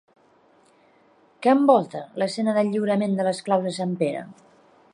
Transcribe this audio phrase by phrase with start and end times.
[1.45, 4.25] Què envolta l'escena del lliurament de les claus a sant Pere?